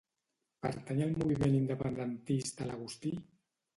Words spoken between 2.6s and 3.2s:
l'Agustí?